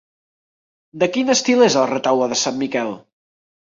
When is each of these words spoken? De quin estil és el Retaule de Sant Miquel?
De 1.03 1.09
quin 1.17 1.29
estil 1.33 1.63
és 1.67 1.77
el 1.81 1.87
Retaule 1.93 2.31
de 2.33 2.39
Sant 2.45 2.59
Miquel? 2.63 2.95